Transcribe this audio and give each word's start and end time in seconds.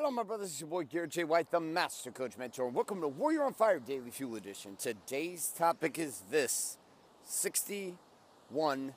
Hello, 0.00 0.12
my 0.12 0.22
brothers. 0.22 0.50
It's 0.50 0.60
your 0.60 0.70
boy 0.70 0.84
Garrett 0.84 1.10
J. 1.10 1.24
White, 1.24 1.50
the 1.50 1.58
Master 1.58 2.12
Coach 2.12 2.38
Mentor, 2.38 2.66
and 2.66 2.74
welcome 2.76 3.00
to 3.00 3.08
Warrior 3.08 3.42
on 3.42 3.52
Fire 3.52 3.80
Daily 3.80 4.12
Fuel 4.12 4.36
Edition. 4.36 4.76
Today's 4.76 5.48
topic 5.48 5.98
is 5.98 6.22
this 6.30 6.78
61 7.24 8.94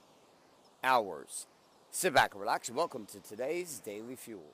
hours. 0.84 1.48
Sit 1.90 2.14
back 2.14 2.34
and 2.34 2.42
relax, 2.42 2.68
and 2.68 2.78
welcome 2.78 3.08
to 3.08 3.20
today's 3.20 3.79
Daily 3.79 4.16
Fuel. 4.16 4.54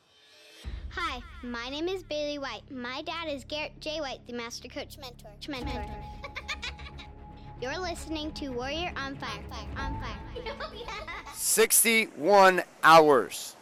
Hi, 0.91 1.19
my 1.43 1.67
name 1.67 1.89
is 1.89 2.01
Bailey 2.03 2.39
White. 2.39 2.71
My 2.71 3.01
dad 3.01 3.27
is 3.27 3.43
Garrett 3.43 3.81
J. 3.81 3.99
White, 3.99 4.25
the 4.25 4.31
Master 4.31 4.69
Coach 4.69 4.97
Mentor. 4.97 5.31
Mentor. 5.49 5.85
You're 7.61 7.77
listening 7.77 8.31
to 8.35 8.51
Warrior 8.51 8.93
on 8.95 9.17
Fire. 9.17 9.43
On 9.75 9.99
Fire. 9.99 10.55
61 11.35 12.63
hours. 12.85 13.57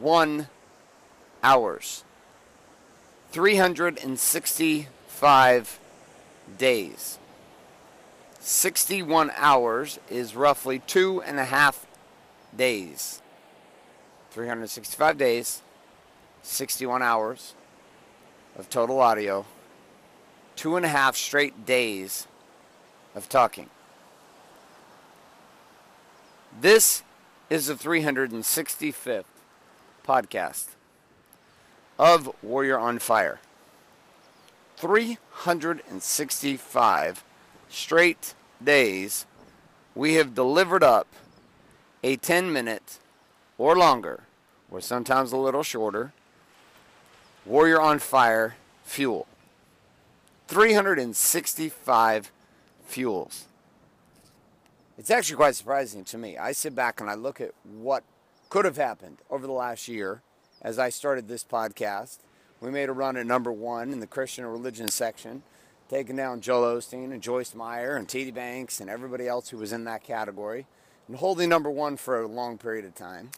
61 0.00 0.48
hours. 1.42 2.04
365 3.32 5.78
days. 6.56 7.18
61 8.40 9.30
hours 9.36 10.00
is 10.08 10.34
roughly 10.34 10.78
two 10.86 11.20
and 11.20 11.38
a 11.38 11.44
half 11.44 11.86
days. 12.56 13.20
365 14.30 15.18
days, 15.18 15.60
61 16.42 17.02
hours 17.02 17.52
of 18.56 18.70
total 18.70 19.00
audio, 19.00 19.44
two 20.56 20.76
and 20.76 20.86
a 20.86 20.88
half 20.88 21.14
straight 21.14 21.66
days 21.66 22.26
of 23.14 23.28
talking. 23.28 23.68
This 26.58 27.02
is 27.50 27.66
the 27.66 27.74
365th 27.74 29.24
podcast 30.06 30.68
of 31.98 32.30
Warrior 32.42 32.78
on 32.78 32.98
Fire. 32.98 33.40
365 34.76 37.24
straight 37.68 38.34
days 38.62 39.26
we 39.94 40.14
have 40.14 40.34
delivered 40.34 40.82
up 40.82 41.06
a 42.02 42.16
10 42.16 42.52
minute 42.52 42.98
or 43.58 43.76
longer, 43.76 44.24
or 44.70 44.80
sometimes 44.80 45.32
a 45.32 45.36
little 45.36 45.62
shorter, 45.62 46.12
Warrior 47.44 47.80
on 47.80 47.98
Fire 47.98 48.56
fuel. 48.84 49.26
365 50.48 52.32
fuels. 52.84 53.46
It's 54.96 55.10
actually 55.10 55.36
quite 55.36 55.54
surprising 55.54 56.04
to 56.04 56.18
me. 56.18 56.36
I 56.36 56.52
sit 56.52 56.74
back 56.74 57.00
and 57.00 57.08
I 57.08 57.14
look 57.14 57.40
at 57.40 57.52
what 57.64 58.04
could 58.50 58.64
have 58.64 58.76
happened 58.76 59.18
over 59.30 59.46
the 59.46 59.52
last 59.52 59.86
year 59.86 60.22
as 60.60 60.78
I 60.78 60.90
started 60.90 61.28
this 61.28 61.44
podcast. 61.44 62.18
We 62.60 62.70
made 62.70 62.88
a 62.88 62.92
run 62.92 63.16
at 63.16 63.24
number 63.24 63.52
one 63.52 63.92
in 63.92 64.00
the 64.00 64.06
Christian 64.08 64.44
religion 64.44 64.88
section, 64.88 65.44
taking 65.88 66.16
down 66.16 66.40
Joel 66.40 66.76
Osteen 66.76 67.12
and 67.12 67.22
Joyce 67.22 67.54
Meyer 67.54 67.96
and 67.96 68.08
T.D. 68.08 68.32
Jakes 68.32 68.80
and 68.80 68.90
everybody 68.90 69.28
else 69.28 69.48
who 69.48 69.56
was 69.56 69.72
in 69.72 69.84
that 69.84 70.02
category, 70.02 70.66
and 71.06 71.16
holding 71.16 71.48
number 71.48 71.70
one 71.70 71.96
for 71.96 72.20
a 72.20 72.26
long 72.26 72.58
period 72.58 72.84
of 72.84 72.94
time. 72.94 73.30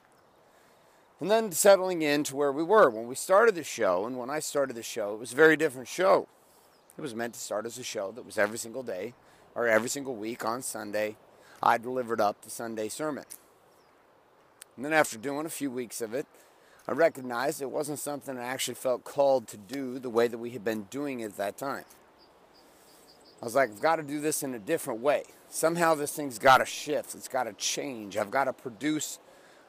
And 1.20 1.30
then 1.30 1.52
settling 1.52 2.02
into 2.02 2.34
where 2.34 2.50
we 2.50 2.64
were. 2.64 2.90
When 2.90 3.06
we 3.06 3.14
started 3.14 3.54
the 3.54 3.62
show, 3.62 4.06
and 4.06 4.18
when 4.18 4.30
I 4.30 4.40
started 4.40 4.74
the 4.74 4.82
show, 4.82 5.12
it 5.12 5.20
was 5.20 5.34
a 5.34 5.36
very 5.36 5.56
different 5.56 5.88
show. 5.88 6.26
It 6.96 7.02
was 7.02 7.14
meant 7.14 7.34
to 7.34 7.40
start 7.40 7.66
as 7.66 7.78
a 7.78 7.84
show 7.84 8.12
that 8.12 8.26
was 8.26 8.38
every 8.38 8.58
single 8.58 8.82
day 8.82 9.14
or 9.54 9.68
every 9.68 9.90
single 9.90 10.16
week 10.16 10.44
on 10.44 10.62
Sunday. 10.62 11.16
I 11.62 11.78
delivered 11.78 12.20
up 12.20 12.42
the 12.42 12.50
Sunday 12.50 12.88
sermon. 12.88 13.24
And 14.76 14.84
then 14.84 14.92
after 14.92 15.18
doing 15.18 15.46
a 15.46 15.50
few 15.50 15.70
weeks 15.70 16.00
of 16.00 16.14
it, 16.14 16.26
I 16.88 16.92
recognized 16.92 17.62
it 17.62 17.70
wasn't 17.70 17.98
something 17.98 18.36
I 18.36 18.44
actually 18.44 18.74
felt 18.74 19.04
called 19.04 19.46
to 19.48 19.56
do 19.56 19.98
the 19.98 20.10
way 20.10 20.26
that 20.28 20.38
we 20.38 20.50
had 20.50 20.64
been 20.64 20.84
doing 20.84 21.20
it 21.20 21.26
at 21.26 21.36
that 21.36 21.56
time. 21.56 21.84
I 23.40 23.44
was 23.44 23.54
like, 23.54 23.70
I've 23.70 23.82
got 23.82 23.96
to 23.96 24.02
do 24.02 24.20
this 24.20 24.42
in 24.42 24.54
a 24.54 24.58
different 24.58 25.00
way. 25.00 25.24
Somehow 25.48 25.94
this 25.94 26.12
thing's 26.12 26.38
got 26.38 26.58
to 26.58 26.64
shift. 26.64 27.14
It's 27.14 27.28
got 27.28 27.44
to 27.44 27.52
change. 27.52 28.16
I've 28.16 28.30
got 28.30 28.44
to 28.44 28.52
produce 28.52 29.18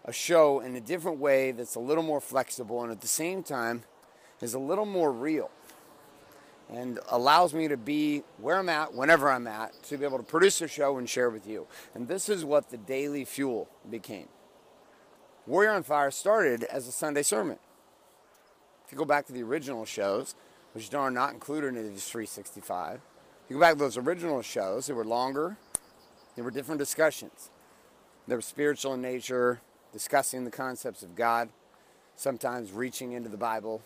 a 0.05 0.13
show 0.13 0.59
in 0.59 0.75
a 0.75 0.81
different 0.81 1.19
way 1.19 1.51
that's 1.51 1.75
a 1.75 1.79
little 1.79 2.03
more 2.03 2.19
flexible 2.19 2.83
and 2.83 2.91
at 2.91 3.01
the 3.01 3.07
same 3.07 3.41
time 3.41 3.83
is 4.41 4.53
a 4.53 4.59
little 4.59 4.85
more 4.85 5.11
real 5.11 5.49
and 6.69 6.99
allows 7.09 7.53
me 7.53 7.67
to 7.67 7.78
be 7.78 8.23
where 8.38 8.57
I'm 8.57 8.69
at, 8.69 8.94
whenever 8.94 9.29
I'm 9.29 9.47
at, 9.47 9.81
to 9.83 9.97
be 9.97 10.05
able 10.05 10.17
to 10.17 10.23
produce 10.23 10.61
a 10.61 10.67
show 10.67 10.97
and 10.97 11.07
share 11.07 11.29
with 11.29 11.47
you. 11.47 11.67
And 11.94 12.07
this 12.07 12.29
is 12.29 12.44
what 12.44 12.69
the 12.69 12.78
Daily 12.78 13.25
Fuel 13.25 13.69
became. 13.89 14.28
Warrior 15.45 15.71
on 15.71 15.83
Fire 15.83 16.09
started 16.09 16.63
as 16.63 16.87
a 16.87 16.91
Sunday 16.91 17.21
sermon. 17.21 17.57
If 18.85 18.93
you 18.93 18.97
go 18.97 19.03
back 19.03 19.25
to 19.27 19.33
the 19.33 19.43
original 19.43 19.83
shows, 19.83 20.35
which 20.71 20.93
are 20.93 21.11
not 21.11 21.33
included 21.33 21.75
in 21.75 21.89
these 21.89 22.07
365, 22.07 22.95
if 22.95 23.49
you 23.49 23.57
go 23.57 23.59
back 23.59 23.73
to 23.73 23.79
those 23.79 23.97
original 23.97 24.41
shows, 24.41 24.87
they 24.87 24.93
were 24.93 25.03
longer, 25.03 25.57
they 26.37 26.41
were 26.41 26.51
different 26.51 26.79
discussions. 26.79 27.49
They 28.25 28.35
were 28.35 28.41
spiritual 28.41 28.93
in 28.93 29.01
nature, 29.01 29.59
discussing 29.91 30.45
the 30.45 30.51
concepts 30.51 31.03
of 31.03 31.13
God, 31.13 31.49
sometimes 32.15 32.71
reaching 32.71 33.11
into 33.11 33.27
the 33.27 33.35
Bible, 33.35 33.81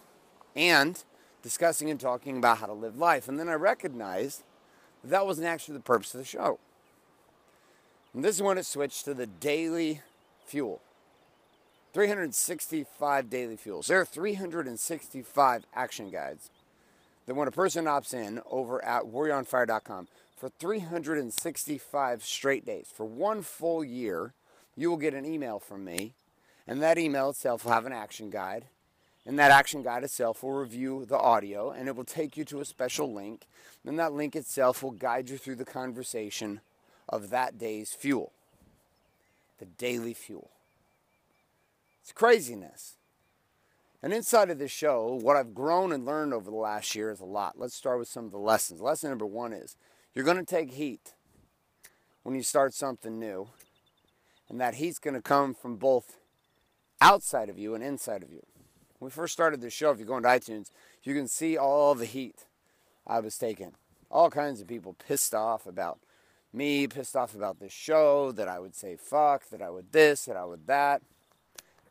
and 0.56 1.03
discussing 1.41 1.89
and 1.89 2.00
talking 2.00 2.38
about 2.38 2.59
how 2.59 2.68
to 2.68 2.74
live 2.74 3.00
life. 3.00 3.28
And 3.28 3.39
then 3.39 3.50
I 3.50 3.53
recognized 3.53 4.44
that, 5.01 5.09
that 5.09 5.25
wasn't 5.25 5.47
actually 5.47 5.78
the 5.78 5.84
purpose 5.84 6.13
of 6.13 6.19
the 6.19 6.25
show. 6.25 6.59
And 8.13 8.24
this 8.24 8.35
is 8.35 8.44
when 8.44 8.59
it 8.59 8.66
switched 8.68 9.06
to 9.06 9.16
the 9.16 9.25
daily 9.25 10.01
fuel. 10.45 10.81
365 11.97 13.28
daily 13.28 13.56
fuels. 13.58 13.88
There 13.88 14.00
are 14.00 14.06
365 14.06 15.66
action 15.74 16.12
guides 16.12 16.52
that 17.25 17.34
when 17.34 17.47
a 17.47 17.52
person 17.52 17.85
opts 17.85 18.13
in 18.13 18.40
over 18.52 18.85
at 18.85 19.06
warrioronfire.com 19.06 20.07
for 20.38 20.50
365 20.50 22.24
straight 22.24 22.68
days, 22.68 22.86
for 22.94 23.03
one 23.07 23.41
full 23.41 23.84
year, 23.84 24.34
you 24.75 24.91
will 24.91 24.97
get 24.97 25.16
an 25.16 25.25
email 25.25 25.57
from 25.57 25.84
me, 25.84 26.13
and 26.68 26.84
that 26.84 27.00
email 27.00 27.31
itself 27.31 27.66
will 27.66 27.72
have 27.72 27.88
an 27.88 27.94
action 27.94 28.30
guide. 28.30 28.66
And 29.25 29.40
that 29.40 29.50
action 29.50 29.81
guide 29.81 30.03
itself 30.03 30.44
will 30.44 30.53
review 30.53 31.03
the 31.03 31.18
audio 31.18 31.72
and 31.72 31.88
it 31.88 31.96
will 31.96 32.06
take 32.06 32.38
you 32.38 32.46
to 32.46 32.62
a 32.62 32.66
special 32.66 33.12
link. 33.12 33.47
And 33.84 33.97
that 33.97 34.13
link 34.13 34.36
itself 34.36 34.84
will 34.84 34.91
guide 34.91 35.31
you 35.31 35.40
through 35.40 35.56
the 35.56 35.66
conversation 35.66 36.62
of 37.09 37.31
that 37.31 37.57
day's 37.57 37.91
fuel, 37.91 38.34
the 39.57 39.66
daily 39.66 40.13
fuel. 40.13 40.52
It's 42.07 42.13
craziness. 42.13 42.95
And 44.01 44.13
inside 44.13 44.50
of 44.50 44.59
this 44.59 44.72
show, 44.72 45.19
what 45.22 45.35
I've 45.35 45.53
grown 45.53 45.91
and 45.91 46.06
learned 46.06 46.34
over 46.34 46.50
the 46.50 46.56
last 46.56 46.95
year 46.95 47.12
is 47.12 47.19
a 47.19 47.25
lot. 47.25 47.59
Let's 47.59 47.75
start 47.75 48.00
with 48.00 48.07
some 48.07 48.23
of 48.23 48.31
the 48.31 48.38
lessons. 48.38 48.79
Lesson 48.79 49.09
number 49.09 49.25
one 49.25 49.51
is 49.51 49.75
you're 50.16 50.23
going 50.23 50.38
to 50.38 50.45
take 50.45 50.72
heat 50.72 51.16
when 52.23 52.34
you 52.34 52.44
start 52.44 52.73
something 52.73 53.19
new. 53.19 53.50
And 54.47 54.62
that 54.62 54.75
heat's 54.75 55.00
going 55.00 55.16
to 55.16 55.22
come 55.22 55.53
from 55.53 55.75
both 55.75 56.16
outside 57.01 57.50
of 57.50 57.59
you 57.59 57.75
and 57.75 57.84
inside 57.84 58.24
of 58.24 58.31
you. 58.31 58.45
When 59.00 59.07
we 59.07 59.12
first 59.12 59.34
started 59.34 59.59
this 59.59 59.74
show, 59.74 59.91
if 59.91 60.00
you 60.00 60.06
go 60.06 60.16
into 60.16 60.29
iTunes, 60.29 60.72
you 61.03 61.13
can 61.13 61.28
see 61.28 61.57
all 61.57 61.94
the 61.94 62.06
heat 62.06 62.45
I 63.06 63.19
was 63.19 63.38
taking. 63.38 63.74
All 64.09 64.29
kinds 64.29 64.62
of 64.62 64.68
people 64.69 64.94
pissed 64.94 65.35
off 65.35 65.66
about 65.66 66.00
me, 66.53 66.88
pissed 66.88 67.18
off 67.18 67.35
about 67.35 67.59
this 67.59 67.74
show, 67.74 68.31
that 68.31 68.47
I 68.47 68.59
would 68.59 68.75
say 68.75 68.95
fuck, 68.95 69.50
that 69.50 69.62
I 69.62 69.69
would 69.69 69.91
this, 69.91 70.24
that 70.24 70.38
I 70.38 70.45
would 70.45 70.68
that. 70.68 71.01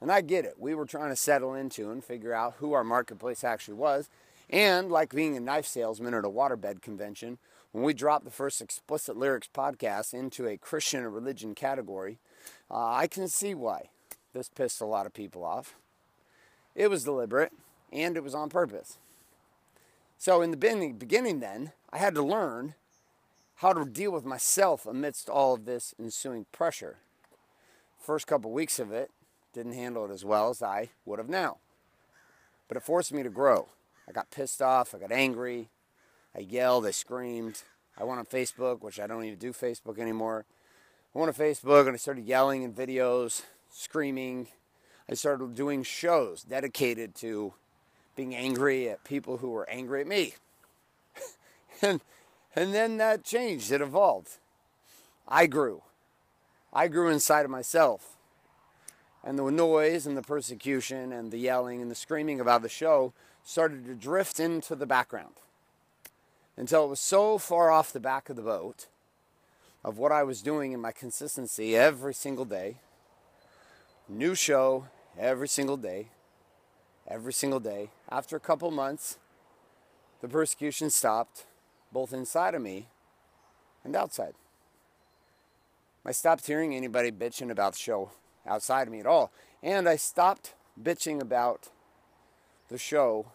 And 0.00 0.12
I 0.12 0.20
get 0.20 0.44
it. 0.44 0.54
We 0.58 0.74
were 0.74 0.86
trying 0.86 1.10
to 1.10 1.16
settle 1.16 1.54
into 1.54 1.90
and 1.90 2.04
figure 2.04 2.34
out 2.34 2.56
who 2.58 2.72
our 2.72 2.84
marketplace 2.84 3.44
actually 3.44 3.74
was. 3.74 4.08
And 4.48 4.90
like 4.90 5.14
being 5.14 5.36
a 5.36 5.40
knife 5.40 5.66
salesman 5.66 6.14
at 6.14 6.24
a 6.24 6.30
waterbed 6.30 6.82
convention, 6.82 7.38
when 7.72 7.84
we 7.84 7.94
dropped 7.94 8.24
the 8.24 8.30
first 8.30 8.62
Explicit 8.62 9.16
Lyrics 9.16 9.48
podcast 9.52 10.14
into 10.14 10.46
a 10.46 10.56
Christian 10.56 11.04
and 11.04 11.14
religion 11.14 11.54
category, 11.54 12.18
uh, 12.70 12.92
I 12.92 13.06
can 13.06 13.28
see 13.28 13.54
why 13.54 13.90
this 14.32 14.48
pissed 14.48 14.80
a 14.80 14.86
lot 14.86 15.06
of 15.06 15.14
people 15.14 15.44
off. 15.44 15.74
It 16.74 16.88
was 16.88 17.04
deliberate 17.04 17.52
and 17.92 18.16
it 18.16 18.22
was 18.22 18.34
on 18.34 18.48
purpose. 18.48 18.98
So, 20.18 20.40
in 20.40 20.50
the 20.50 20.56
beginning, 20.56 21.40
then, 21.40 21.72
I 21.92 21.98
had 21.98 22.14
to 22.14 22.22
learn 22.22 22.74
how 23.56 23.72
to 23.72 23.84
deal 23.84 24.12
with 24.12 24.24
myself 24.24 24.86
amidst 24.86 25.28
all 25.28 25.54
of 25.54 25.64
this 25.64 25.94
ensuing 25.98 26.46
pressure. 26.52 26.96
First 27.98 28.26
couple 28.26 28.50
weeks 28.52 28.78
of 28.78 28.92
it, 28.92 29.10
didn't 29.56 29.72
handle 29.72 30.04
it 30.04 30.12
as 30.12 30.24
well 30.24 30.50
as 30.50 30.62
I 30.62 30.90
would 31.06 31.18
have 31.18 31.30
now. 31.30 31.56
But 32.68 32.76
it 32.76 32.82
forced 32.82 33.12
me 33.12 33.22
to 33.22 33.30
grow. 33.30 33.68
I 34.06 34.12
got 34.12 34.30
pissed 34.30 34.60
off, 34.60 34.94
I 34.94 34.98
got 34.98 35.10
angry, 35.10 35.68
I 36.36 36.40
yelled, 36.40 36.86
I 36.86 36.90
screamed. 36.90 37.62
I 37.98 38.04
went 38.04 38.18
on 38.18 38.26
Facebook, 38.26 38.82
which 38.82 39.00
I 39.00 39.06
don't 39.06 39.24
even 39.24 39.38
do 39.38 39.52
Facebook 39.52 39.98
anymore. 39.98 40.44
I 41.14 41.18
went 41.18 41.30
on 41.30 41.46
Facebook 41.46 41.86
and 41.86 41.94
I 41.94 41.96
started 41.96 42.26
yelling 42.26 42.62
in 42.62 42.74
videos, 42.74 43.42
screaming. 43.72 44.48
I 45.10 45.14
started 45.14 45.54
doing 45.54 45.82
shows 45.82 46.42
dedicated 46.42 47.14
to 47.16 47.54
being 48.14 48.34
angry 48.34 48.90
at 48.90 49.02
people 49.04 49.38
who 49.38 49.48
were 49.48 49.68
angry 49.70 50.02
at 50.02 50.06
me. 50.06 50.34
and, 51.82 52.02
and 52.54 52.74
then 52.74 52.98
that 52.98 53.24
changed, 53.24 53.72
it 53.72 53.80
evolved. 53.80 54.32
I 55.26 55.46
grew. 55.46 55.82
I 56.72 56.88
grew 56.88 57.08
inside 57.08 57.46
of 57.46 57.50
myself. 57.50 58.15
And 59.26 59.36
the 59.36 59.50
noise 59.50 60.06
and 60.06 60.16
the 60.16 60.22
persecution 60.22 61.12
and 61.12 61.32
the 61.32 61.38
yelling 61.38 61.82
and 61.82 61.90
the 61.90 61.96
screaming 61.96 62.40
about 62.40 62.62
the 62.62 62.68
show 62.68 63.12
started 63.42 63.84
to 63.86 63.94
drift 63.94 64.38
into 64.38 64.76
the 64.76 64.86
background 64.86 65.34
until 66.56 66.84
it 66.84 66.88
was 66.90 67.00
so 67.00 67.36
far 67.36 67.72
off 67.72 67.92
the 67.92 67.98
back 67.98 68.30
of 68.30 68.36
the 68.36 68.42
boat 68.42 68.86
of 69.82 69.98
what 69.98 70.12
I 70.12 70.22
was 70.22 70.42
doing 70.42 70.70
in 70.70 70.80
my 70.80 70.92
consistency 70.92 71.76
every 71.76 72.14
single 72.14 72.44
day. 72.44 72.76
New 74.08 74.36
show 74.36 74.86
every 75.18 75.48
single 75.48 75.76
day, 75.76 76.10
every 77.08 77.32
single 77.32 77.60
day. 77.60 77.90
After 78.08 78.36
a 78.36 78.40
couple 78.40 78.70
months, 78.70 79.18
the 80.20 80.28
persecution 80.28 80.88
stopped, 80.88 81.46
both 81.92 82.12
inside 82.12 82.54
of 82.54 82.62
me 82.62 82.86
and 83.82 83.96
outside. 83.96 84.34
I 86.04 86.12
stopped 86.12 86.46
hearing 86.46 86.76
anybody 86.76 87.10
bitching 87.10 87.50
about 87.50 87.72
the 87.72 87.80
show 87.80 88.12
outside 88.46 88.86
of 88.86 88.92
me 88.92 89.00
at 89.00 89.06
all. 89.06 89.32
And 89.62 89.88
I 89.88 89.96
stopped 89.96 90.54
bitching 90.80 91.20
about 91.20 91.68
the 92.68 92.78
show 92.78 93.26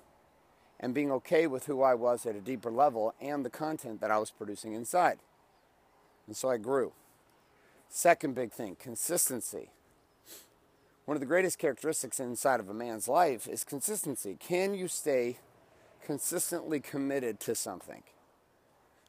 and 0.80 0.94
being 0.94 1.12
okay 1.12 1.48
with 1.48 1.66
who 1.66 1.82
I 1.82 1.94
was 1.94 2.26
at 2.26 2.36
a 2.36 2.42
deeper 2.42 2.72
level 2.72 3.14
and 3.22 3.46
the 3.46 3.50
content 3.50 4.02
that 4.02 4.12
I 4.12 4.18
was 4.18 4.32
producing 4.32 4.74
inside. 4.74 5.20
And 6.28 6.36
so 6.36 6.50
I 6.50 6.58
grew. 6.58 6.94
Second 7.90 8.36
big 8.36 8.52
thing 8.52 8.76
consistency. 8.80 9.70
One 11.06 11.18
of 11.18 11.20
the 11.22 11.28
greatest 11.28 11.60
characteristics 11.60 12.20
inside 12.20 12.60
of 12.60 12.70
a 12.70 12.74
man's 12.74 13.08
life 13.08 13.48
is 13.48 13.64
consistency. 13.64 14.38
Can 14.40 14.74
you 14.74 14.88
stay 14.88 15.38
consistently 16.06 16.80
committed 16.80 17.40
to 17.42 17.56
something? 17.56 18.04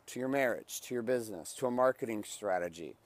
To 0.07 0.19
your 0.19 0.29
marriage, 0.29 0.81
to 0.83 0.95
your 0.95 1.03
business, 1.03 1.53
to 1.55 1.67
a 1.67 1.71
marketing 1.71 2.25
strategy, 2.25 2.97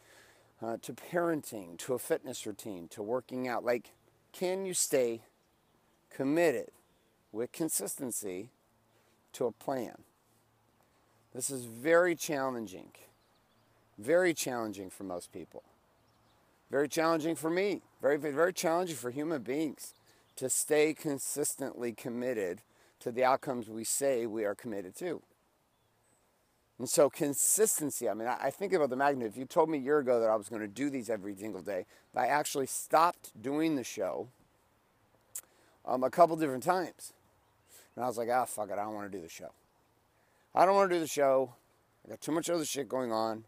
uh, 0.63 0.77
to 0.83 0.93
parenting, 0.93 1.79
to 1.79 1.95
a 1.95 1.99
fitness 1.99 2.47
routine, 2.47 2.89
to 2.89 3.03
working 3.03 3.47
out. 3.47 3.65
Like, 3.65 3.93
can 4.33 4.67
you 4.67 4.75
stay 4.75 5.23
committed 6.11 6.71
with 7.33 7.53
consistency 7.53 8.51
to 9.33 9.47
a 9.47 9.53
plan? 9.53 10.03
This 11.35 11.51
is 11.51 11.67
very 11.67 12.15
challenging. 12.15 12.93
Very 13.99 14.35
challenging 14.35 14.91
for 14.91 15.05
most 15.05 15.33
people. 15.33 15.63
Very 16.71 16.89
challenging 16.89 17.37
for 17.37 17.51
me. 17.51 17.83
Very, 18.01 18.17
very 18.17 18.53
challenging 18.53 18.97
for 18.97 19.11
human 19.11 19.43
beings 19.43 19.95
to 20.37 20.51
stay 20.51 20.95
consistently 20.95 21.93
committed 21.93 22.63
to 23.01 23.11
the 23.11 23.25
outcomes 23.25 23.69
we 23.69 23.85
say 23.85 24.27
we 24.27 24.45
are 24.45 24.55
committed 24.55 24.95
to. 24.97 25.23
And 26.79 26.89
so 26.89 27.09
consistency, 27.09 28.09
I 28.09 28.15
mean, 28.15 28.29
I 28.29 28.51
think 28.51 28.75
about 28.75 28.91
the 28.91 28.97
magnet. 28.97 29.29
If 29.29 29.37
you 29.37 29.47
told 29.47 29.71
me 29.71 29.79
a 29.79 29.81
year 29.81 29.99
ago 29.99 30.21
that 30.21 30.29
I 30.29 30.37
was 30.37 30.49
going 30.49 30.61
to 30.61 30.69
do 30.69 30.91
these 30.91 31.09
every 31.09 31.35
single 31.35 31.63
day, 31.63 31.87
I 32.15 32.27
actually 32.27 32.67
stopped 32.67 33.31
doing 33.41 33.77
the 33.77 33.85
show 33.85 34.29
um, 35.87 36.05
a 36.05 36.11
couple 36.11 36.37
different 36.37 36.65
times. 36.65 37.15
And 37.95 38.05
I 38.05 38.09
was 38.09 38.19
like, 38.19 38.29
ah, 38.31 38.45
fuck 38.45 38.69
it, 38.69 38.75
I 38.75 38.85
don't 38.85 38.95
want 38.95 39.11
to 39.11 39.19
do 39.19 39.23
the 39.23 39.29
show. 39.29 39.53
I 40.55 40.67
don't 40.67 40.75
want 40.75 40.91
to 40.91 40.97
do 40.97 41.01
the 41.01 41.07
show. 41.07 41.55
I 42.05 42.11
got 42.11 42.21
too 42.21 42.33
much 42.33 42.51
other 42.51 42.65
shit 42.65 42.89
going 42.89 43.11
on. 43.11 43.45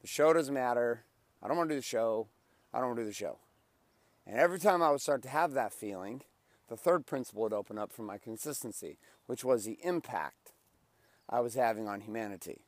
The 0.00 0.08
show 0.08 0.32
doesn't 0.32 0.52
matter. 0.52 1.04
I 1.42 1.48
don't 1.48 1.56
want 1.56 1.68
to 1.68 1.74
do 1.74 1.80
the 1.80 1.84
show. 1.84 2.28
I 2.72 2.78
don't 2.78 2.88
want 2.88 2.98
to 2.98 3.02
do 3.04 3.08
the 3.08 3.14
show. 3.14 3.38
And 4.26 4.38
every 4.38 4.58
time 4.58 4.82
I 4.82 4.90
would 4.90 5.00
start 5.00 5.22
to 5.22 5.28
have 5.28 5.52
that 5.52 5.72
feeling, 5.72 6.22
the 6.68 6.76
third 6.76 7.06
principle 7.06 7.42
would 7.42 7.52
open 7.52 7.78
up 7.78 7.92
for 7.92 8.02
my 8.02 8.18
consistency, 8.18 8.98
which 9.26 9.44
was 9.44 9.64
the 9.64 9.78
impact 9.82 10.45
I 11.28 11.40
was 11.40 11.54
having 11.54 11.88
on 11.88 12.00
humanity. 12.00 12.60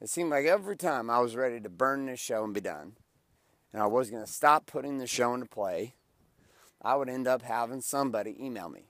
It 0.00 0.10
seemed 0.10 0.30
like 0.30 0.44
every 0.44 0.76
time 0.76 1.08
I 1.08 1.20
was 1.20 1.36
ready 1.36 1.60
to 1.60 1.68
burn 1.68 2.06
this 2.06 2.20
show 2.20 2.44
and 2.44 2.52
be 2.52 2.60
done, 2.60 2.92
and 3.72 3.82
I 3.82 3.86
was 3.86 4.10
going 4.10 4.24
to 4.24 4.30
stop 4.30 4.66
putting 4.66 4.98
the 4.98 5.06
show 5.06 5.34
into 5.34 5.46
play, 5.46 5.94
I 6.82 6.96
would 6.96 7.08
end 7.08 7.26
up 7.26 7.42
having 7.42 7.80
somebody 7.80 8.36
email 8.38 8.68
me. 8.68 8.84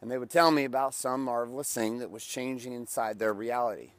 And 0.00 0.10
they 0.10 0.18
would 0.18 0.30
tell 0.30 0.50
me 0.50 0.64
about 0.64 0.94
some 0.94 1.24
marvelous 1.24 1.72
thing 1.72 1.98
that 1.98 2.10
was 2.10 2.24
changing 2.24 2.72
inside 2.72 3.18
their 3.18 3.32
reality 3.32 3.92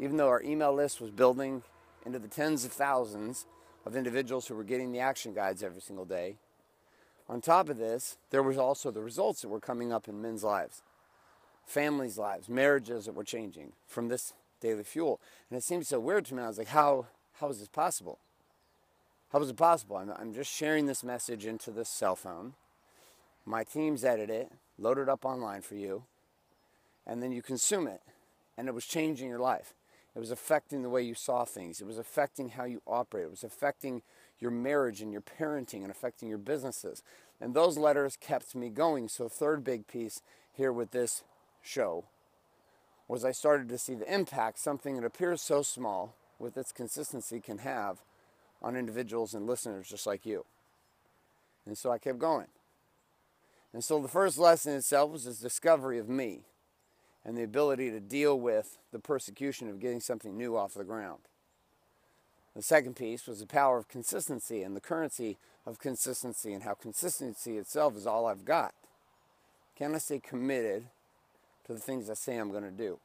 even 0.00 0.16
though 0.16 0.28
our 0.28 0.42
email 0.42 0.72
list 0.72 1.00
was 1.00 1.10
building 1.10 1.62
into 2.06 2.18
the 2.18 2.28
tens 2.28 2.64
of 2.64 2.72
thousands 2.72 3.46
of 3.84 3.94
individuals 3.94 4.46
who 4.46 4.54
were 4.54 4.64
getting 4.64 4.92
the 4.92 4.98
action 4.98 5.34
guides 5.34 5.62
every 5.62 5.80
single 5.80 6.06
day, 6.06 6.36
on 7.28 7.40
top 7.40 7.68
of 7.68 7.76
this, 7.76 8.16
there 8.30 8.42
was 8.42 8.56
also 8.56 8.90
the 8.90 9.02
results 9.02 9.42
that 9.42 9.48
were 9.48 9.60
coming 9.60 9.92
up 9.92 10.08
in 10.08 10.20
men's 10.20 10.42
lives, 10.42 10.82
families' 11.70 12.18
lives, 12.18 12.48
marriages 12.48 13.06
that 13.06 13.14
were 13.14 13.24
changing 13.24 13.72
from 13.86 14.08
this 14.08 14.34
daily 14.60 14.84
fuel. 14.84 15.20
And 15.48 15.56
it 15.56 15.62
seemed 15.62 15.86
so 15.86 16.00
weird 16.00 16.24
to 16.26 16.34
me. 16.34 16.42
I 16.42 16.48
was 16.48 16.58
like, 16.58 16.68
how, 16.68 17.06
how 17.34 17.48
is 17.48 17.60
this 17.60 17.68
possible? 17.68 18.18
How 19.32 19.40
is 19.40 19.50
it 19.50 19.56
possible? 19.56 19.96
I'm, 19.96 20.10
I'm 20.10 20.34
just 20.34 20.52
sharing 20.52 20.86
this 20.86 21.04
message 21.04 21.46
into 21.46 21.70
this 21.70 21.88
cell 21.88 22.16
phone. 22.16 22.54
My 23.46 23.64
teams 23.64 24.04
edit 24.04 24.30
it, 24.30 24.50
load 24.78 24.98
it 24.98 25.08
up 25.08 25.24
online 25.24 25.62
for 25.62 25.76
you, 25.76 26.04
and 27.06 27.22
then 27.22 27.32
you 27.32 27.40
consume 27.40 27.86
it. 27.86 28.02
And 28.58 28.68
it 28.68 28.74
was 28.74 28.84
changing 28.84 29.28
your 29.28 29.38
life. 29.38 29.74
It 30.14 30.18
was 30.18 30.32
affecting 30.32 30.82
the 30.82 30.90
way 30.90 31.02
you 31.02 31.14
saw 31.14 31.44
things. 31.44 31.80
It 31.80 31.86
was 31.86 31.96
affecting 31.96 32.50
how 32.50 32.64
you 32.64 32.82
operate. 32.86 33.24
It 33.24 33.30
was 33.30 33.44
affecting 33.44 34.02
your 34.40 34.50
marriage 34.50 35.00
and 35.00 35.12
your 35.12 35.22
parenting 35.22 35.82
and 35.82 35.90
affecting 35.90 36.28
your 36.28 36.38
businesses. 36.38 37.02
And 37.40 37.54
those 37.54 37.78
letters 37.78 38.18
kept 38.20 38.54
me 38.54 38.68
going. 38.68 39.08
So, 39.08 39.28
third 39.28 39.62
big 39.62 39.86
piece 39.86 40.20
here 40.52 40.72
with 40.72 40.90
this 40.90 41.22
show 41.62 42.04
was 43.08 43.24
I 43.24 43.32
started 43.32 43.68
to 43.70 43.78
see 43.78 43.94
the 43.94 44.12
impact 44.12 44.58
something 44.58 44.96
that 44.96 45.04
appears 45.04 45.42
so 45.42 45.62
small 45.62 46.14
with 46.38 46.56
its 46.56 46.72
consistency 46.72 47.40
can 47.40 47.58
have 47.58 47.98
on 48.62 48.76
individuals 48.76 49.34
and 49.34 49.46
listeners 49.46 49.88
just 49.88 50.06
like 50.06 50.24
you. 50.24 50.44
And 51.66 51.76
so 51.76 51.90
I 51.90 51.98
kept 51.98 52.18
going. 52.18 52.46
And 53.72 53.84
so 53.84 54.00
the 54.00 54.08
first 54.08 54.38
lesson 54.38 54.74
itself 54.74 55.10
was 55.10 55.24
this 55.24 55.38
discovery 55.38 55.98
of 55.98 56.08
me 56.08 56.42
and 57.24 57.36
the 57.36 57.42
ability 57.42 57.90
to 57.90 58.00
deal 58.00 58.38
with 58.38 58.78
the 58.92 58.98
persecution 58.98 59.68
of 59.68 59.80
getting 59.80 60.00
something 60.00 60.36
new 60.36 60.56
off 60.56 60.74
the 60.74 60.84
ground. 60.84 61.20
The 62.56 62.62
second 62.62 62.96
piece 62.96 63.26
was 63.26 63.40
the 63.40 63.46
power 63.46 63.78
of 63.78 63.88
consistency 63.88 64.62
and 64.62 64.74
the 64.74 64.80
currency 64.80 65.38
of 65.66 65.78
consistency 65.78 66.52
and 66.52 66.62
how 66.62 66.74
consistency 66.74 67.56
itself 67.58 67.96
is 67.96 68.06
all 68.06 68.26
I've 68.26 68.44
got. 68.44 68.74
Can 69.76 69.94
I 69.94 69.98
stay 69.98 70.18
committed 70.18 70.86
to 71.70 71.74
the 71.74 71.80
things 71.80 72.10
I 72.10 72.14
say 72.14 72.36
I'm 72.36 72.50
going 72.50 72.64
to 72.64 72.70
do? 72.72 72.98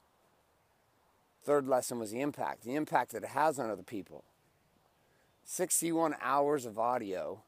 Third 1.43 1.67
lesson 1.67 1.99
was 1.99 2.09
the 2.09 2.21
impact, 2.21 2.63
the 2.63 2.73
impact 2.73 3.11
that 3.11 3.23
it 3.23 3.29
has 3.29 3.59
on 3.59 3.69
other 3.69 3.83
people. 3.83 4.23
61 5.43 6.15
hours 6.19 6.65
of 6.65 6.79
audio, 6.79 7.43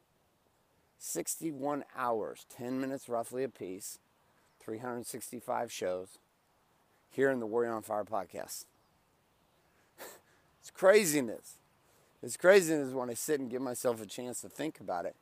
61 0.99 1.83
hours, 1.95 2.45
10 2.55 2.79
minutes 2.79 3.09
roughly 3.09 3.43
a 3.43 3.49
piece, 3.49 3.97
365 4.59 5.71
shows 5.71 6.19
here 7.09 7.31
in 7.31 7.39
the 7.39 7.47
Warrior 7.47 7.73
on 7.73 7.81
Fire 7.81 8.03
podcast. 8.03 8.65
it's 10.59 10.69
craziness. 10.71 11.55
It's 12.21 12.37
craziness 12.37 12.93
when 12.93 13.09
I 13.09 13.15
sit 13.15 13.39
and 13.39 13.49
give 13.49 13.63
myself 13.63 13.99
a 14.03 14.05
chance 14.05 14.41
to 14.41 14.49
think 14.49 14.79
about 14.79 15.07
it. 15.07 15.15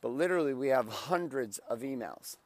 But 0.00 0.10
literally, 0.12 0.54
we 0.54 0.68
have 0.68 0.88
hundreds 0.88 1.58
of 1.68 1.80
emails 1.80 2.36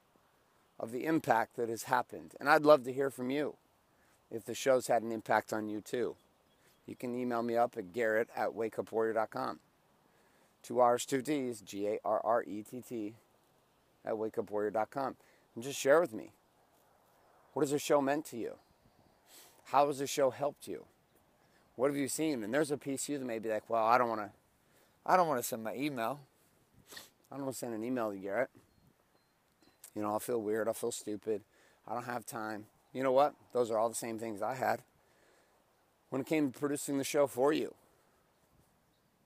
of 0.80 0.90
the 0.90 1.04
impact 1.04 1.56
that 1.56 1.68
has 1.68 1.84
happened. 1.84 2.34
And 2.40 2.48
I'd 2.48 2.64
love 2.64 2.84
to 2.84 2.92
hear 2.92 3.10
from 3.10 3.30
you 3.30 3.56
if 4.30 4.44
the 4.44 4.54
show's 4.54 4.86
had 4.86 5.02
an 5.02 5.12
impact 5.12 5.52
on 5.52 5.68
you 5.68 5.82
too. 5.82 6.16
You 6.86 6.96
can 6.96 7.14
email 7.14 7.42
me 7.42 7.56
up 7.56 7.76
at 7.76 7.92
garrett 7.92 8.30
at 8.34 8.50
wakeupwarrior.com. 8.50 9.60
Two 10.62 10.80
R's, 10.80 11.04
two 11.04 11.22
T's, 11.22 11.60
G 11.60 11.86
A 11.86 11.98
R 12.04 12.20
R 12.24 12.42
E 12.42 12.64
T 12.68 12.80
T, 12.80 13.14
at 14.04 14.14
wakeupwarrior.com. 14.14 15.16
And 15.54 15.64
just 15.64 15.78
share 15.78 16.00
with 16.00 16.14
me 16.14 16.32
what 17.52 17.62
has 17.62 17.70
the 17.70 17.78
show 17.78 18.00
meant 18.00 18.24
to 18.26 18.36
you? 18.36 18.54
How 19.66 19.86
has 19.86 19.98
the 19.98 20.06
show 20.06 20.30
helped 20.30 20.66
you? 20.66 20.86
What 21.76 21.88
have 21.88 21.96
you 21.96 22.08
seen? 22.08 22.42
And 22.42 22.52
there's 22.52 22.70
a 22.70 22.78
piece 22.78 23.04
of 23.04 23.08
you 23.10 23.18
that 23.18 23.24
may 23.24 23.38
be 23.38 23.50
like, 23.50 23.68
well, 23.68 23.84
I 23.84 23.98
don't 23.98 24.08
want 24.08 24.20
to, 24.22 24.30
I 25.04 25.16
don't 25.16 25.28
want 25.28 25.40
to 25.40 25.46
send 25.46 25.62
my 25.62 25.74
email. 25.74 26.20
I 27.30 27.36
don't 27.36 27.44
want 27.44 27.54
to 27.54 27.58
send 27.58 27.74
an 27.74 27.84
email 27.84 28.10
to 28.10 28.16
Garrett. 28.16 28.50
You 29.94 30.02
know, 30.02 30.10
I'll 30.12 30.20
feel 30.20 30.40
weird. 30.40 30.68
I'll 30.68 30.74
feel 30.74 30.92
stupid. 30.92 31.42
I 31.86 31.94
don't 31.94 32.04
have 32.04 32.26
time. 32.26 32.66
You 32.92 33.02
know 33.02 33.12
what? 33.12 33.34
Those 33.52 33.70
are 33.70 33.78
all 33.78 33.88
the 33.88 33.94
same 33.94 34.18
things 34.18 34.42
I 34.42 34.54
had 34.54 34.82
when 36.10 36.20
it 36.20 36.26
came 36.26 36.52
to 36.52 36.58
producing 36.58 36.98
the 36.98 37.04
show 37.04 37.26
for 37.26 37.52
you. 37.52 37.74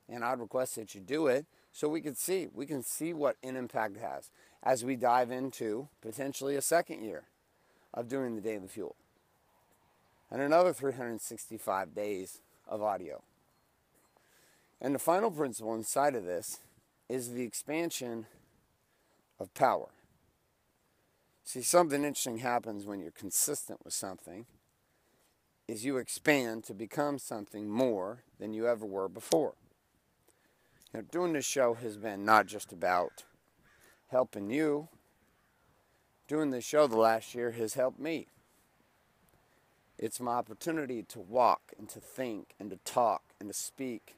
And 0.09 0.25
I'd 0.25 0.41
request 0.41 0.77
that 0.77 0.95
you 0.95 1.01
do 1.01 1.27
it 1.27 1.47
so 1.73 1.89
we 1.89 2.01
can 2.01 2.15
see. 2.15 2.49
We 2.53 2.67
can 2.67 2.83
see 2.83 3.13
what 3.13 3.37
an 3.43 3.57
impact 3.57 3.97
has 3.97 4.31
as 4.63 4.85
we 4.85 4.97
dive 4.97 5.31
into 5.31 5.89
potentially 6.01 6.57
a 6.57 6.63
second 6.63 7.03
year 7.03 7.25
of 7.93 8.09
doing 8.09 8.35
the 8.35 8.41
Daily 8.41 8.69
Fuel. 8.69 8.97
And 10.31 10.43
another 10.43 10.73
365 10.73 11.95
days 11.95 12.41
of 12.69 12.83
audio. 12.83 13.23
And 14.81 14.95
the 14.95 14.99
final 14.99 15.31
principle 15.31 15.75
inside 15.75 16.15
of 16.15 16.25
this 16.25 16.61
is 17.09 17.33
the 17.33 17.43
expansion 17.43 18.27
of 19.39 19.53
power. 19.55 19.89
See, 21.45 21.63
something 21.63 22.05
interesting 22.05 22.39
happens 22.39 22.87
when 22.87 23.01
you're 23.01 23.11
consistent 23.11 23.85
with 23.85 23.93
something 23.93 24.47
is 25.69 25.85
you 25.85 25.99
expand 25.99 26.65
to 26.65 26.75
become 26.75 27.19
something 27.19 27.69
more 27.69 28.23
than 28.39 28.55
you 28.55 28.67
ever 28.67 28.85
were 28.85 29.09
before. 29.09 29.55
Know, 30.95 31.03
doing 31.03 31.33
this 31.33 31.45
show 31.45 31.75
has 31.75 31.97
been 31.97 32.25
not 32.25 32.47
just 32.47 32.73
about 32.73 33.25
helping 34.09 34.49
you. 34.49 34.89
Doing 36.29 36.51
this 36.51 36.65
show 36.65 36.87
the 36.87 36.97
last 36.97 37.35
year 37.35 37.51
has 37.51 37.75
helped 37.75 37.99
me. 37.99 38.29
It's 39.99 40.21
my 40.21 40.33
opportunity 40.33 41.03
to 41.03 41.19
walk 41.19 41.73
and 41.77 41.89
to 41.89 42.01
think 42.01 42.55
and 42.61 42.71
to 42.71 42.79
talk 42.85 43.23
and 43.41 43.49
to 43.49 43.55
speak 43.55 44.17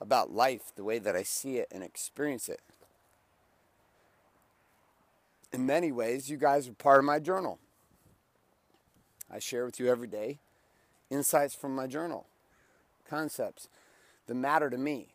about 0.00 0.32
life 0.32 0.72
the 0.74 0.84
way 0.84 0.98
that 0.98 1.16
I 1.16 1.22
see 1.22 1.56
it 1.56 1.68
and 1.70 1.82
experience 1.82 2.48
it. 2.48 2.60
In 5.52 5.66
many 5.66 5.92
ways, 5.92 6.30
you 6.30 6.38
guys 6.38 6.66
are 6.66 6.72
part 6.72 6.98
of 6.98 7.04
my 7.04 7.18
journal. 7.18 7.58
I 9.30 9.38
share 9.38 9.66
with 9.66 9.78
you 9.78 9.88
every 9.88 10.08
day 10.08 10.38
insights 11.10 11.54
from 11.54 11.76
my 11.76 11.86
journal, 11.86 12.26
concepts 13.06 13.68
that 14.26 14.34
matter 14.34 14.70
to 14.70 14.78
me. 14.78 15.08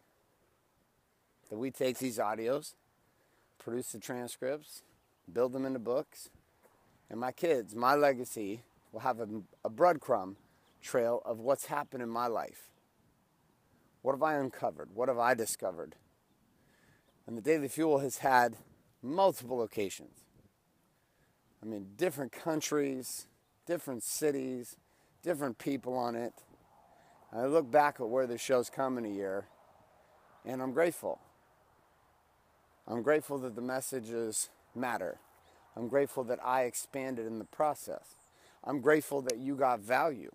That 1.50 1.58
we 1.58 1.72
take 1.72 1.98
these 1.98 2.20
audios, 2.20 2.76
produce 3.58 3.92
the 3.94 4.00
transcripts, 4.00 4.84
build 5.32 5.54
them 5.54 5.66
into 5.66 5.80
books, 5.80 6.30
and 7.10 7.20
my 7.20 7.32
kids, 7.32 7.74
my 7.74 7.96
legacy, 7.96 8.62
will 8.92 9.00
have 9.00 9.20
a, 9.20 9.28
a 9.64 9.70
breadcrumb 9.72 10.36
trail 10.84 11.22
of 11.26 11.40
what's 11.40 11.66
happened 11.66 12.04
in 12.04 12.10
my 12.10 12.28
life. 12.28 12.70
What 14.04 14.12
have 14.12 14.24
I 14.24 14.36
uncovered? 14.36 14.90
What 14.94 15.08
have 15.08 15.18
I 15.18 15.34
discovered? 15.34 15.96
And 17.26 17.36
the 17.36 17.42
Daily 17.42 17.70
Fuel 17.70 18.00
has 18.00 18.20
had 18.20 18.58
multiple 19.02 19.58
locations. 19.58 20.27
I 21.68 21.70
mean, 21.70 21.88
different 21.98 22.32
countries, 22.32 23.28
different 23.66 24.02
cities, 24.02 24.78
different 25.22 25.58
people 25.58 25.98
on 25.98 26.16
it. 26.16 26.32
I 27.34 27.46
look 27.46 27.70
back 27.70 27.98
at 28.00 28.08
where 28.08 28.26
the 28.26 28.38
show's 28.38 28.70
come 28.70 28.98
in 28.98 29.04
a 29.04 29.10
year, 29.10 29.48
and 30.46 30.62
I'm 30.62 30.72
grateful. 30.72 31.20
I'm 32.88 33.02
grateful 33.02 33.38
that 33.40 33.56
the 33.56 33.62
messages 33.62 34.50
matter. 34.74 35.20
I'm 35.76 35.90
grateful 35.90 36.24
that 36.26 36.40
I 36.42 36.64
expanded 36.64 37.28
in 37.28 37.38
the 37.38 37.44
process. 37.44 38.16
I'm 38.64 38.80
grateful 38.80 39.22
that 39.24 39.38
you 39.38 39.58
got 39.58 39.82
value. 39.82 40.34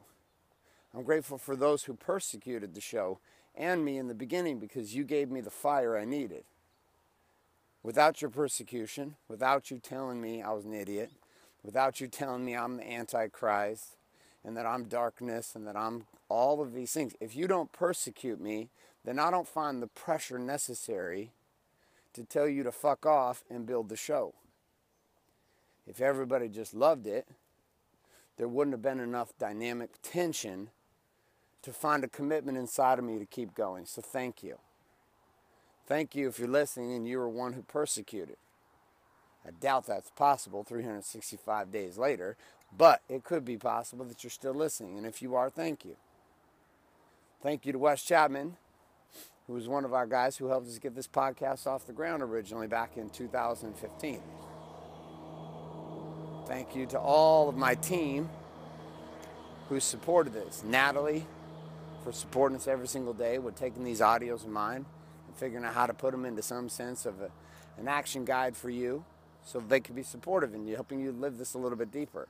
I'm 0.94 1.02
grateful 1.02 1.38
for 1.38 1.56
those 1.56 1.84
who 1.84 1.94
persecuted 1.94 2.74
the 2.74 2.82
show 2.82 3.20
and 3.54 3.82
me 3.82 3.96
in 3.96 4.08
the 4.08 4.14
beginning 4.14 4.58
because 4.58 4.94
you 4.94 5.04
gave 5.04 5.30
me 5.30 5.40
the 5.40 5.50
fire 5.50 5.96
I 5.96 6.04
needed. 6.04 6.44
Without 7.82 8.20
your 8.20 8.30
persecution, 8.30 9.16
without 9.28 9.70
you 9.70 9.78
telling 9.78 10.20
me 10.20 10.42
I 10.42 10.52
was 10.52 10.66
an 10.66 10.74
idiot, 10.74 11.10
without 11.62 12.00
you 12.00 12.09
telling 12.09 12.45
me 12.45 12.54
I'm 12.54 12.76
the 12.76 12.90
Antichrist 12.90 13.97
and 14.45 14.57
that 14.57 14.66
I'm 14.66 14.85
darkness 14.85 15.54
and 15.54 15.66
that 15.66 15.76
I'm 15.76 16.04
all 16.28 16.62
of 16.62 16.73
these 16.73 16.92
things, 16.92 17.14
if 17.21 17.37
you 17.37 17.47
don't 17.47 17.73
persecute 17.73 18.40
me, 18.40 18.71
then 19.04 19.19
I 19.19 19.31
don't 19.31 19.49
find 19.49 19.83
the 19.83 19.87
pressure 19.87 20.38
necessary 20.38 21.31
to 22.14 22.25
tell 22.25 22.49
you 22.49 22.62
to 22.62 22.73
fuck 22.73 23.07
off 23.07 23.45
and 23.50 23.66
build 23.66 23.88
the 23.88 23.97
show. 23.97 24.35
If 25.87 26.00
everybody 26.00 26.49
just 26.49 26.75
loved 26.75 27.07
it, 27.07 27.26
there 28.37 28.49
wouldn't 28.49 28.75
have 28.75 28.83
been 28.83 29.00
enough 29.00 29.33
dynamic 29.38 29.90
tension 30.02 30.71
to 31.62 31.73
find 31.73 32.02
a 32.02 32.09
commitment 32.09 32.59
inside 32.59 32.99
of 32.99 33.04
me 33.04 33.19
to 33.19 33.26
keep 33.26 33.54
going. 33.54 33.87
So 33.87 34.02
thank 34.02 34.42
you. 34.42 34.59
Thank 35.87 36.14
you 36.14 36.28
if 36.28 36.38
you're 36.38 36.49
listening 36.49 36.92
and 36.92 37.07
you 37.07 37.19
were 37.19 37.28
one 37.28 37.52
who 37.52 37.62
persecuted. 37.62 38.37
I 39.46 39.50
doubt 39.50 39.87
that's 39.87 40.11
possible 40.11 40.62
365 40.62 41.70
days 41.70 41.99
later, 41.99 42.37
but 42.76 43.02
it 43.08 43.25
could 43.25 43.44
be 43.44 43.56
possible 43.56 44.04
that 44.06 44.22
you're 44.22 44.30
still 44.30 44.54
listening. 44.54 44.96
And 44.96 45.06
if 45.06 45.20
you 45.20 45.34
are, 45.34 45.50
thank 45.50 45.84
you. 45.84 45.96
Thank 47.42 47.66
you 47.66 47.72
to 47.72 47.78
Wes 47.78 48.02
Chapman, 48.02 48.56
who 49.46 49.54
was 49.54 49.66
one 49.66 49.84
of 49.84 49.92
our 49.92 50.06
guys 50.06 50.37
who 50.37 50.46
helped 50.46 50.68
us 50.68 50.78
get 50.78 50.94
this 50.94 51.08
podcast 51.08 51.66
off 51.66 51.87
the 51.87 51.92
ground 51.92 52.22
originally 52.22 52.68
back 52.68 52.96
in 52.96 53.11
2015. 53.11 54.22
Thank 56.46 56.76
you 56.76 56.87
to 56.87 56.99
all 56.99 57.49
of 57.49 57.56
my 57.56 57.75
team 57.75 58.28
who 59.68 59.80
supported 59.80 60.32
this. 60.32 60.62
Natalie, 60.64 61.26
for 62.04 62.12
supporting 62.12 62.56
us 62.56 62.68
every 62.68 62.88
single 62.88 63.14
day 63.14 63.38
with 63.38 63.56
taking 63.56 63.84
these 63.84 64.00
audios 64.00 64.44
of 64.44 64.49
mine 64.49 64.84
and 65.26 65.37
figuring 65.37 65.64
out 65.64 65.75
how 65.75 65.87
to 65.87 65.94
put 65.94 66.12
them 66.12 66.25
into 66.25 66.42
some 66.42 66.68
sense 66.68 67.06
of 67.06 67.20
a, 67.20 67.30
an 67.78 67.88
action 67.88 68.25
guide 68.25 68.56
for 68.56 68.70
you 68.70 69.04
so 69.44 69.61
they 69.61 69.80
can 69.80 69.94
be 69.94 70.02
supportive 70.02 70.54
in 70.54 70.66
you, 70.66 70.75
helping 70.75 71.00
you 71.00 71.12
live 71.12 71.38
this 71.38 71.54
a 71.54 71.58
little 71.58 71.78
bit 71.78 71.90
deeper. 71.90 72.28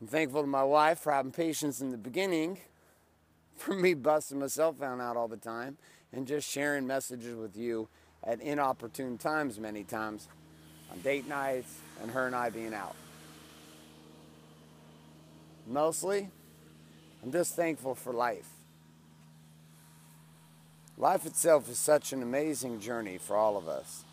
I'm 0.00 0.06
thankful 0.08 0.42
to 0.42 0.46
my 0.46 0.64
wife 0.64 0.98
for 0.98 1.12
having 1.12 1.32
patience 1.32 1.80
in 1.80 1.90
the 1.90 1.96
beginning, 1.96 2.58
for 3.56 3.74
me 3.74 3.94
busting 3.94 4.38
my 4.38 4.48
cell 4.48 4.72
phone 4.72 5.00
out 5.00 5.16
all 5.16 5.28
the 5.28 5.36
time, 5.36 5.78
and 6.12 6.26
just 6.26 6.48
sharing 6.48 6.86
messages 6.86 7.36
with 7.36 7.56
you 7.56 7.88
at 8.22 8.40
inopportune 8.40 9.18
times 9.18 9.58
many 9.58 9.84
times 9.84 10.28
on 10.90 11.00
date 11.00 11.28
nights 11.28 11.78
and 12.02 12.10
her 12.10 12.26
and 12.26 12.34
I 12.34 12.50
being 12.50 12.74
out. 12.74 12.96
Mostly, 15.66 16.28
I'm 17.22 17.32
just 17.32 17.56
thankful 17.56 17.94
for 17.94 18.12
life. 18.12 18.48
Life 20.96 21.26
itself 21.26 21.68
is 21.68 21.78
such 21.78 22.12
an 22.12 22.22
amazing 22.22 22.80
journey 22.80 23.18
for 23.18 23.36
all 23.36 23.56
of 23.56 23.66
us. 23.66 24.04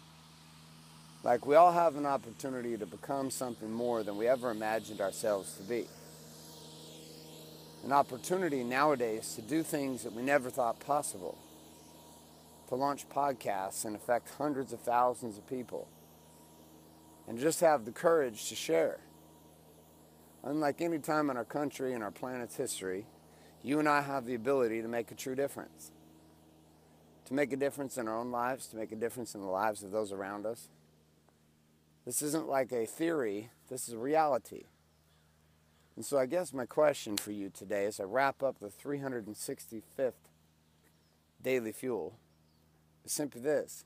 Like, 1.24 1.46
we 1.46 1.56
all 1.56 1.72
have 1.72 1.98
an 1.98 2.08
opportunity 2.08 2.78
to 2.78 2.86
become 2.88 3.30
something 3.30 3.72
more 3.72 4.02
than 4.02 4.18
we 4.18 4.28
ever 4.28 4.50
imagined 4.50 5.02
ourselves 5.02 5.54
to 5.58 5.64
be. 5.64 5.86
An 7.84 7.92
opportunity 7.92 8.64
nowadays 8.64 9.36
to 9.36 9.42
do 9.42 9.62
things 9.62 10.04
that 10.04 10.14
we 10.14 10.24
never 10.24 10.50
thought 10.50 10.80
possible. 10.80 11.38
To 12.70 12.76
launch 12.76 13.08
podcasts 13.08 13.86
and 13.86 13.96
affect 13.96 14.30
hundreds 14.38 14.74
of 14.74 14.80
thousands 14.80 15.38
of 15.38 15.48
people. 15.48 15.88
And 17.28 17.38
just 17.38 17.60
have 17.60 17.86
the 17.86 17.92
courage 17.92 18.50
to 18.50 18.56
share. 18.56 19.00
Unlike 20.44 20.82
any 20.82 20.98
time 20.98 21.30
in 21.30 21.38
our 21.38 21.46
country 21.46 21.94
and 21.94 22.04
our 22.04 22.12
planet's 22.12 22.56
history, 22.56 23.06
you 23.62 23.78
and 23.78 23.88
I 23.88 24.02
have 24.02 24.26
the 24.26 24.34
ability 24.34 24.82
to 24.82 24.88
make 24.88 25.12
a 25.12 25.16
true 25.16 25.36
difference. 25.36 25.92
To 27.26 27.36
make 27.36 27.54
a 27.54 27.58
difference 27.58 27.98
in 27.98 28.08
our 28.08 28.18
own 28.18 28.32
lives, 28.32 28.68
to 28.68 28.76
make 28.76 28.92
a 28.92 28.96
difference 28.96 29.36
in 29.36 29.42
the 29.42 29.48
lives 29.48 29.84
of 29.84 29.92
those 29.92 30.12
around 30.12 30.48
us. 30.48 30.68
This 32.06 32.22
isn't 32.22 32.48
like 32.48 32.72
a 32.72 32.86
theory, 32.86 33.52
this 33.70 33.88
is 33.88 33.96
reality. 33.96 34.66
And 35.96 36.06
so 36.06 36.18
I 36.18 36.26
guess 36.26 36.54
my 36.54 36.66
question 36.66 37.18
for 37.18 37.32
you 37.32 37.50
today 37.50 37.86
as 37.86 38.00
I 38.00 38.04
wrap 38.04 38.42
up 38.42 38.60
the 38.60 38.70
365th 38.70 40.14
daily 41.44 41.72
fuel 41.72 42.18
is 43.06 43.12
simply 43.12 43.42
this. 43.42 43.86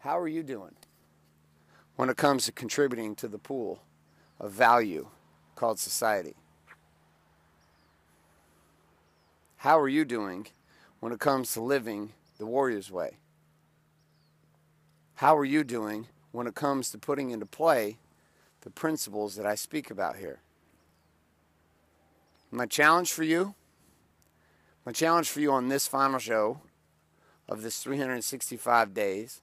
How 0.00 0.18
are 0.18 0.28
you 0.28 0.42
doing 0.42 0.74
when 1.96 2.10
it 2.10 2.16
comes 2.16 2.44
to 2.46 2.52
contributing 2.52 3.14
to 3.16 3.28
the 3.28 3.38
pool 3.38 3.82
of 4.40 4.52
value 4.52 5.08
called 5.54 5.78
society? 5.78 6.34
How 9.58 9.78
are 9.78 9.88
you 9.88 10.04
doing 10.04 10.48
when 10.98 11.12
it 11.12 11.20
comes 11.20 11.52
to 11.52 11.62
living 11.62 12.12
the 12.38 12.46
warrior's 12.46 12.90
way? 12.90 13.18
How 15.14 15.36
are 15.36 15.44
you 15.44 15.62
doing 15.62 16.08
when 16.32 16.46
it 16.46 16.54
comes 16.54 16.90
to 16.90 16.98
putting 16.98 17.30
into 17.30 17.46
play 17.46 17.98
the 18.62 18.70
principles 18.70 19.36
that 19.36 19.46
I 19.46 19.54
speak 19.54 19.90
about 19.90 20.16
here? 20.16 20.40
My 22.50 22.66
challenge 22.66 23.12
for 23.12 23.22
you, 23.22 23.54
my 24.84 24.92
challenge 24.92 25.30
for 25.30 25.40
you 25.40 25.52
on 25.52 25.68
this 25.68 25.86
final 25.86 26.18
show 26.18 26.60
of 27.48 27.62
this 27.62 27.82
365 27.82 28.92
days 28.92 29.40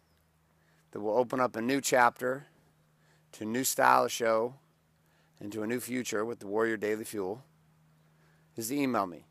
that 0.92 1.00
will 1.00 1.18
open 1.18 1.40
up 1.40 1.56
a 1.56 1.62
new 1.62 1.82
chapter 1.82 2.48
to 3.32 3.44
a 3.44 3.48
new 3.48 3.64
style 3.64 4.06
of 4.06 4.12
show 4.12 4.56
and 5.40 5.52
to 5.52 5.64
a 5.64 5.68
new 5.68 5.80
future 5.80 6.26
with 6.26 6.40
the 6.40 6.48
Warrior 6.48 6.78
Daily 6.78 7.06
Fuel 7.06 7.44
is 8.56 8.70
to 8.70 8.76
email 8.76 9.06
me 9.08 9.26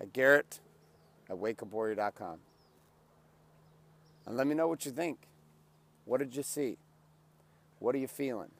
at 0.00 0.12
garrett 0.12 0.60
at 1.28 1.36
wakeupwarrior.com. 1.36 2.38
And 4.26 4.36
let 4.36 4.46
me 4.46 4.54
know 4.54 4.68
what 4.68 4.84
you 4.84 4.92
think. 4.92 5.18
What 6.10 6.18
did 6.18 6.34
you 6.34 6.42
see? 6.42 6.76
What 7.78 7.94
are 7.94 7.98
you 7.98 8.08
feeling? 8.08 8.50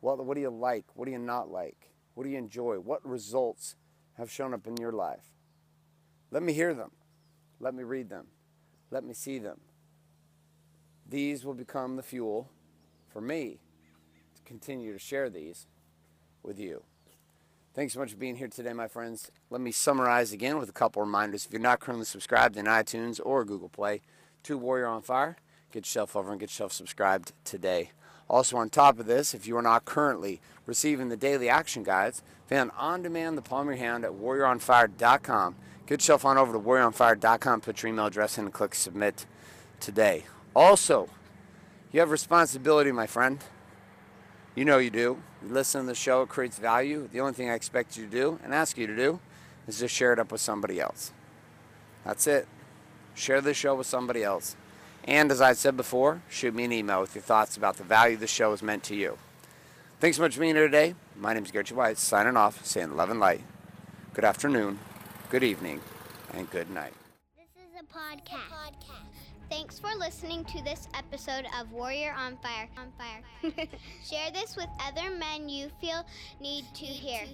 What, 0.00 0.24
what 0.24 0.36
do 0.36 0.40
you 0.40 0.48
like? 0.48 0.86
What 0.94 1.04
do 1.04 1.10
you 1.10 1.18
not 1.18 1.50
like? 1.50 1.90
What 2.14 2.24
do 2.24 2.30
you 2.30 2.38
enjoy? 2.38 2.76
What 2.76 3.06
results 3.06 3.76
have 4.14 4.30
shown 4.30 4.54
up 4.54 4.66
in 4.66 4.78
your 4.78 4.90
life? 4.90 5.34
Let 6.30 6.42
me 6.42 6.54
hear 6.54 6.72
them. 6.72 6.92
Let 7.60 7.74
me 7.74 7.82
read 7.82 8.08
them. 8.08 8.28
Let 8.90 9.04
me 9.04 9.12
see 9.12 9.38
them. 9.38 9.60
These 11.06 11.44
will 11.44 11.52
become 11.52 11.96
the 11.96 12.02
fuel 12.02 12.48
for 13.12 13.20
me 13.20 13.58
to 14.34 14.42
continue 14.46 14.94
to 14.94 14.98
share 14.98 15.28
these 15.28 15.66
with 16.42 16.58
you. 16.58 16.84
Thanks 17.74 17.92
so 17.92 18.00
much 18.00 18.12
for 18.12 18.16
being 18.16 18.36
here 18.36 18.48
today, 18.48 18.72
my 18.72 18.88
friends. 18.88 19.30
Let 19.50 19.60
me 19.60 19.72
summarize 19.72 20.32
again 20.32 20.56
with 20.56 20.70
a 20.70 20.72
couple 20.72 21.02
reminders. 21.02 21.44
If 21.44 21.52
you're 21.52 21.60
not 21.60 21.80
currently 21.80 22.06
subscribed 22.06 22.56
in 22.56 22.64
iTunes 22.64 23.20
or 23.22 23.44
Google 23.44 23.68
Play 23.68 24.00
to 24.44 24.56
Warrior 24.56 24.86
on 24.86 25.02
Fire, 25.02 25.36
get 25.72 25.80
yourself 25.80 26.16
over 26.16 26.30
and 26.30 26.40
get 26.40 26.50
yourself 26.50 26.72
subscribed 26.72 27.32
today. 27.44 27.90
Also, 28.28 28.56
on 28.56 28.70
top 28.70 28.98
of 28.98 29.06
this, 29.06 29.34
if 29.34 29.46
you 29.46 29.56
are 29.56 29.62
not 29.62 29.84
currently 29.84 30.40
receiving 30.66 31.08
the 31.08 31.16
daily 31.16 31.48
action 31.48 31.82
guides, 31.82 32.22
found 32.48 32.70
on 32.76 33.02
demand 33.02 33.38
the 33.38 33.42
palm 33.42 33.68
of 33.68 33.76
your 33.76 33.84
hand 33.84 34.04
at 34.04 34.12
warrioronfire.com, 34.12 35.54
Get 35.86 36.00
yourself 36.00 36.24
on 36.24 36.36
over 36.36 36.52
to 36.52 36.58
warrioronfire.com, 36.58 37.60
put 37.60 37.82
your 37.82 37.90
email 37.90 38.06
address 38.06 38.38
in, 38.38 38.44
and 38.44 38.52
click 38.52 38.74
submit 38.74 39.24
today. 39.78 40.24
Also, 40.54 41.08
you 41.92 42.00
have 42.00 42.10
responsibility, 42.10 42.90
my 42.90 43.06
friend. 43.06 43.38
You 44.56 44.64
know 44.64 44.78
you 44.78 44.90
do. 44.90 45.22
You 45.42 45.48
listen 45.48 45.82
to 45.82 45.86
the 45.86 45.94
show, 45.94 46.22
it 46.22 46.28
creates 46.28 46.58
value. 46.58 47.08
The 47.12 47.20
only 47.20 47.34
thing 47.34 47.48
I 47.48 47.54
expect 47.54 47.96
you 47.96 48.04
to 48.04 48.10
do 48.10 48.40
and 48.42 48.52
ask 48.52 48.76
you 48.76 48.88
to 48.88 48.96
do 48.96 49.20
is 49.68 49.78
just 49.78 49.94
share 49.94 50.12
it 50.12 50.18
up 50.18 50.32
with 50.32 50.40
somebody 50.40 50.80
else. 50.80 51.12
That's 52.04 52.26
it. 52.26 52.48
Share 53.14 53.40
the 53.40 53.54
show 53.54 53.76
with 53.76 53.86
somebody 53.86 54.24
else. 54.24 54.56
And 55.06 55.30
as 55.30 55.40
I 55.40 55.52
said 55.52 55.76
before, 55.76 56.22
shoot 56.28 56.54
me 56.54 56.64
an 56.64 56.72
email 56.72 57.00
with 57.00 57.14
your 57.14 57.22
thoughts 57.22 57.56
about 57.56 57.76
the 57.76 57.84
value 57.84 58.16
the 58.16 58.26
show 58.26 58.50
has 58.50 58.62
meant 58.62 58.82
to 58.84 58.96
you. 58.96 59.18
Thanks 60.00 60.16
so 60.16 60.22
much 60.24 60.34
for 60.34 60.40
being 60.40 60.56
here 60.56 60.66
today. 60.66 60.94
My 61.16 61.32
name 61.32 61.44
is 61.44 61.52
Gary 61.52 61.64
White, 61.72 61.98
signing 61.98 62.36
off, 62.36 62.64
saying 62.66 62.96
love 62.96 63.10
and 63.10 63.20
light. 63.20 63.42
Good 64.14 64.24
afternoon, 64.24 64.78
good 65.30 65.44
evening, 65.44 65.80
and 66.34 66.50
good 66.50 66.70
night. 66.70 66.92
This 67.36 67.64
is 67.64 67.80
a 67.80 67.84
podcast. 67.84 68.66
Thanks 69.48 69.78
for 69.78 69.94
listening 69.96 70.44
to 70.46 70.64
this 70.64 70.88
episode 70.94 71.46
of 71.58 71.70
Warrior 71.70 72.12
on 72.18 72.36
Fire. 72.38 72.68
On 72.76 72.92
Fire. 72.98 73.22
Share 74.04 74.32
this 74.32 74.56
with 74.56 74.66
other 74.84 75.10
men 75.10 75.48
you 75.48 75.68
feel 75.80 76.04
need 76.40 76.64
to 76.74 76.84
hear. 76.84 77.24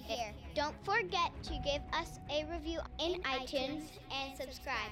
Don't 0.53 0.75
forget 0.85 1.31
to 1.41 1.53
give 1.65 1.81
us 1.91 2.19
a 2.29 2.45
review 2.51 2.79
in 2.99 3.19
iTunes 3.23 3.81
and 4.11 4.37
subscribe. 4.37 4.91